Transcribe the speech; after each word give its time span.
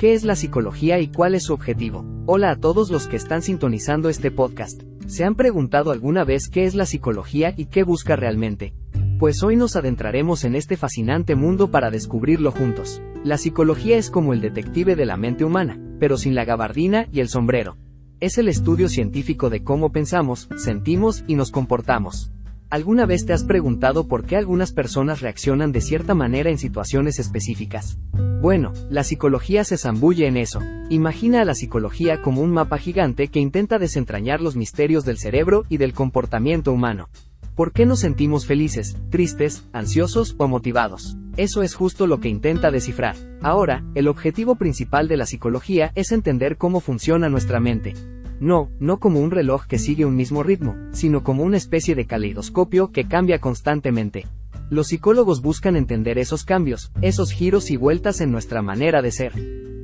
¿Qué 0.00 0.12
es 0.12 0.22
la 0.22 0.36
psicología 0.36 1.00
y 1.00 1.08
cuál 1.08 1.34
es 1.34 1.42
su 1.42 1.52
objetivo? 1.52 2.04
Hola 2.24 2.52
a 2.52 2.56
todos 2.56 2.88
los 2.88 3.08
que 3.08 3.16
están 3.16 3.42
sintonizando 3.42 4.08
este 4.08 4.30
podcast. 4.30 4.80
¿Se 5.08 5.24
han 5.24 5.34
preguntado 5.34 5.90
alguna 5.90 6.22
vez 6.22 6.48
qué 6.48 6.66
es 6.66 6.76
la 6.76 6.86
psicología 6.86 7.52
y 7.56 7.64
qué 7.64 7.82
busca 7.82 8.14
realmente? 8.14 8.74
Pues 9.18 9.42
hoy 9.42 9.56
nos 9.56 9.74
adentraremos 9.74 10.44
en 10.44 10.54
este 10.54 10.76
fascinante 10.76 11.34
mundo 11.34 11.72
para 11.72 11.90
descubrirlo 11.90 12.52
juntos. 12.52 13.02
La 13.24 13.38
psicología 13.38 13.96
es 13.96 14.08
como 14.08 14.32
el 14.32 14.40
detective 14.40 14.94
de 14.94 15.04
la 15.04 15.16
mente 15.16 15.44
humana, 15.44 15.80
pero 15.98 16.16
sin 16.16 16.36
la 16.36 16.44
gabardina 16.44 17.08
y 17.10 17.18
el 17.18 17.28
sombrero. 17.28 17.76
Es 18.20 18.38
el 18.38 18.46
estudio 18.46 18.88
científico 18.88 19.50
de 19.50 19.64
cómo 19.64 19.90
pensamos, 19.90 20.48
sentimos 20.58 21.24
y 21.26 21.34
nos 21.34 21.50
comportamos. 21.50 22.30
¿Alguna 22.70 23.06
vez 23.06 23.24
te 23.24 23.32
has 23.32 23.44
preguntado 23.44 24.08
por 24.08 24.24
qué 24.24 24.36
algunas 24.36 24.72
personas 24.72 25.22
reaccionan 25.22 25.72
de 25.72 25.80
cierta 25.80 26.14
manera 26.14 26.50
en 26.50 26.58
situaciones 26.58 27.18
específicas? 27.18 27.98
Bueno, 28.42 28.74
la 28.90 29.04
psicología 29.04 29.64
se 29.64 29.78
zambulle 29.78 30.26
en 30.26 30.36
eso. 30.36 30.60
Imagina 30.90 31.40
a 31.40 31.44
la 31.46 31.54
psicología 31.54 32.20
como 32.20 32.42
un 32.42 32.50
mapa 32.50 32.76
gigante 32.76 33.28
que 33.28 33.40
intenta 33.40 33.78
desentrañar 33.78 34.42
los 34.42 34.54
misterios 34.54 35.06
del 35.06 35.16
cerebro 35.16 35.64
y 35.70 35.78
del 35.78 35.94
comportamiento 35.94 36.70
humano. 36.70 37.08
¿Por 37.54 37.72
qué 37.72 37.86
nos 37.86 38.00
sentimos 38.00 38.44
felices, 38.44 38.98
tristes, 39.08 39.64
ansiosos 39.72 40.34
o 40.36 40.46
motivados? 40.46 41.16
Eso 41.38 41.62
es 41.62 41.74
justo 41.74 42.06
lo 42.06 42.20
que 42.20 42.28
intenta 42.28 42.70
descifrar. 42.70 43.16
Ahora, 43.40 43.82
el 43.94 44.08
objetivo 44.08 44.56
principal 44.56 45.08
de 45.08 45.16
la 45.16 45.24
psicología 45.24 45.90
es 45.94 46.12
entender 46.12 46.58
cómo 46.58 46.80
funciona 46.80 47.30
nuestra 47.30 47.60
mente, 47.60 47.94
no, 48.40 48.70
no 48.78 48.98
como 49.00 49.20
un 49.20 49.30
reloj 49.30 49.66
que 49.66 49.78
sigue 49.78 50.04
un 50.04 50.16
mismo 50.16 50.42
ritmo, 50.42 50.76
sino 50.92 51.22
como 51.22 51.42
una 51.42 51.56
especie 51.56 51.94
de 51.94 52.06
caleidoscopio 52.06 52.92
que 52.92 53.08
cambia 53.08 53.40
constantemente. 53.40 54.26
Los 54.70 54.88
psicólogos 54.88 55.40
buscan 55.40 55.76
entender 55.76 56.18
esos 56.18 56.44
cambios, 56.44 56.92
esos 57.00 57.32
giros 57.32 57.70
y 57.70 57.76
vueltas 57.76 58.20
en 58.20 58.30
nuestra 58.30 58.60
manera 58.60 59.00
de 59.00 59.10
ser. 59.10 59.32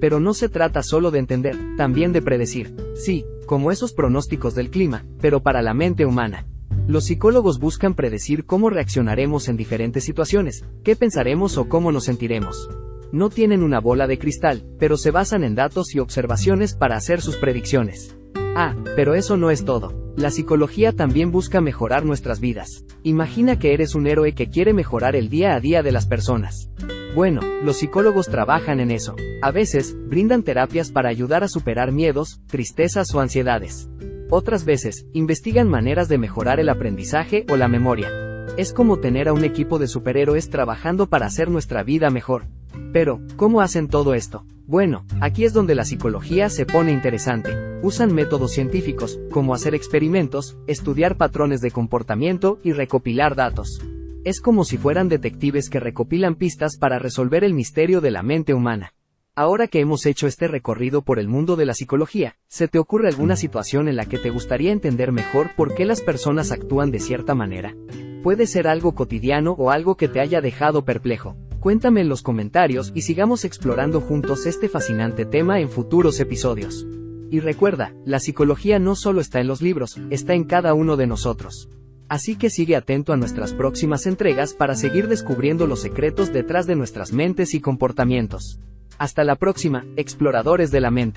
Pero 0.00 0.20
no 0.20 0.34
se 0.34 0.48
trata 0.48 0.82
solo 0.82 1.10
de 1.10 1.20
entender, 1.20 1.56
también 1.76 2.12
de 2.12 2.20
predecir. 2.20 2.74
Sí, 2.94 3.24
como 3.46 3.72
esos 3.72 3.92
pronósticos 3.92 4.54
del 4.54 4.70
clima, 4.70 5.04
pero 5.20 5.42
para 5.42 5.62
la 5.62 5.72
mente 5.72 6.04
humana. 6.04 6.46
Los 6.86 7.04
psicólogos 7.04 7.58
buscan 7.58 7.94
predecir 7.94 8.44
cómo 8.44 8.68
reaccionaremos 8.68 9.48
en 9.48 9.56
diferentes 9.56 10.04
situaciones, 10.04 10.64
qué 10.82 10.96
pensaremos 10.96 11.56
o 11.56 11.68
cómo 11.68 11.90
nos 11.90 12.04
sentiremos. 12.04 12.68
No 13.10 13.30
tienen 13.30 13.62
una 13.62 13.80
bola 13.80 14.06
de 14.06 14.18
cristal, 14.18 14.64
pero 14.78 14.98
se 14.98 15.10
basan 15.10 15.44
en 15.44 15.54
datos 15.54 15.94
y 15.94 15.98
observaciones 15.98 16.74
para 16.74 16.96
hacer 16.96 17.22
sus 17.22 17.36
predicciones. 17.36 18.16
Ah, 18.56 18.74
pero 18.94 19.14
eso 19.14 19.36
no 19.36 19.50
es 19.50 19.64
todo. 19.64 19.92
La 20.16 20.30
psicología 20.30 20.92
también 20.92 21.32
busca 21.32 21.60
mejorar 21.60 22.04
nuestras 22.04 22.38
vidas. 22.38 22.84
Imagina 23.02 23.58
que 23.58 23.74
eres 23.74 23.96
un 23.96 24.06
héroe 24.06 24.32
que 24.32 24.48
quiere 24.48 24.72
mejorar 24.72 25.16
el 25.16 25.28
día 25.28 25.54
a 25.54 25.60
día 25.60 25.82
de 25.82 25.90
las 25.90 26.06
personas. 26.06 26.70
Bueno, 27.16 27.40
los 27.64 27.78
psicólogos 27.78 28.28
trabajan 28.28 28.78
en 28.78 28.92
eso. 28.92 29.16
A 29.42 29.50
veces, 29.50 29.96
brindan 30.08 30.44
terapias 30.44 30.92
para 30.92 31.08
ayudar 31.08 31.42
a 31.42 31.48
superar 31.48 31.90
miedos, 31.90 32.40
tristezas 32.46 33.12
o 33.14 33.20
ansiedades. 33.20 33.88
Otras 34.30 34.64
veces, 34.64 35.06
investigan 35.12 35.68
maneras 35.68 36.08
de 36.08 36.18
mejorar 36.18 36.60
el 36.60 36.68
aprendizaje 36.68 37.44
o 37.50 37.56
la 37.56 37.68
memoria. 37.68 38.23
Es 38.56 38.72
como 38.72 39.00
tener 39.00 39.26
a 39.26 39.32
un 39.32 39.42
equipo 39.42 39.80
de 39.80 39.88
superhéroes 39.88 40.48
trabajando 40.48 41.08
para 41.08 41.26
hacer 41.26 41.50
nuestra 41.50 41.82
vida 41.82 42.10
mejor. 42.10 42.44
Pero, 42.92 43.20
¿cómo 43.34 43.60
hacen 43.60 43.88
todo 43.88 44.14
esto? 44.14 44.46
Bueno, 44.68 45.04
aquí 45.20 45.44
es 45.44 45.52
donde 45.52 45.74
la 45.74 45.84
psicología 45.84 46.48
se 46.48 46.64
pone 46.64 46.92
interesante. 46.92 47.50
Usan 47.82 48.14
métodos 48.14 48.52
científicos, 48.52 49.18
como 49.32 49.54
hacer 49.54 49.74
experimentos, 49.74 50.56
estudiar 50.68 51.16
patrones 51.16 51.62
de 51.62 51.72
comportamiento 51.72 52.60
y 52.62 52.72
recopilar 52.72 53.34
datos. 53.34 53.80
Es 54.22 54.40
como 54.40 54.64
si 54.64 54.78
fueran 54.78 55.08
detectives 55.08 55.68
que 55.68 55.80
recopilan 55.80 56.36
pistas 56.36 56.76
para 56.78 57.00
resolver 57.00 57.42
el 57.42 57.54
misterio 57.54 58.00
de 58.00 58.12
la 58.12 58.22
mente 58.22 58.54
humana. 58.54 58.94
Ahora 59.34 59.66
que 59.66 59.80
hemos 59.80 60.06
hecho 60.06 60.28
este 60.28 60.46
recorrido 60.46 61.02
por 61.02 61.18
el 61.18 61.26
mundo 61.26 61.56
de 61.56 61.66
la 61.66 61.74
psicología, 61.74 62.36
¿se 62.46 62.68
te 62.68 62.78
ocurre 62.78 63.08
alguna 63.08 63.34
situación 63.34 63.88
en 63.88 63.96
la 63.96 64.06
que 64.06 64.18
te 64.18 64.30
gustaría 64.30 64.70
entender 64.70 65.10
mejor 65.10 65.56
por 65.56 65.74
qué 65.74 65.84
las 65.84 66.02
personas 66.02 66.52
actúan 66.52 66.92
de 66.92 67.00
cierta 67.00 67.34
manera? 67.34 67.74
Puede 68.24 68.46
ser 68.46 68.68
algo 68.68 68.94
cotidiano 68.94 69.52
o 69.52 69.70
algo 69.70 69.98
que 69.98 70.08
te 70.08 70.18
haya 70.18 70.40
dejado 70.40 70.86
perplejo. 70.86 71.36
Cuéntame 71.60 72.00
en 72.00 72.08
los 72.08 72.22
comentarios 72.22 72.90
y 72.94 73.02
sigamos 73.02 73.44
explorando 73.44 74.00
juntos 74.00 74.46
este 74.46 74.70
fascinante 74.70 75.26
tema 75.26 75.60
en 75.60 75.68
futuros 75.68 76.18
episodios. 76.20 76.86
Y 77.30 77.40
recuerda, 77.40 77.92
la 78.06 78.20
psicología 78.20 78.78
no 78.78 78.96
solo 78.96 79.20
está 79.20 79.40
en 79.40 79.46
los 79.46 79.60
libros, 79.60 80.00
está 80.08 80.32
en 80.32 80.44
cada 80.44 80.72
uno 80.72 80.96
de 80.96 81.06
nosotros. 81.06 81.68
Así 82.08 82.36
que 82.36 82.48
sigue 82.48 82.76
atento 82.76 83.12
a 83.12 83.18
nuestras 83.18 83.52
próximas 83.52 84.06
entregas 84.06 84.54
para 84.54 84.74
seguir 84.74 85.08
descubriendo 85.08 85.66
los 85.66 85.82
secretos 85.82 86.32
detrás 86.32 86.66
de 86.66 86.76
nuestras 86.76 87.12
mentes 87.12 87.52
y 87.52 87.60
comportamientos. 87.60 88.58
Hasta 88.96 89.22
la 89.24 89.36
próxima, 89.36 89.84
exploradores 89.96 90.70
de 90.70 90.80
la 90.80 90.90
mente. 90.90 91.12